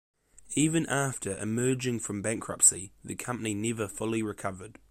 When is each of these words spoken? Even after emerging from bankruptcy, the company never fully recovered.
Even 0.55 0.87
after 0.87 1.37
emerging 1.37 1.99
from 1.99 2.23
bankruptcy, 2.23 2.91
the 3.03 3.13
company 3.13 3.53
never 3.53 3.87
fully 3.87 4.23
recovered. 4.23 4.79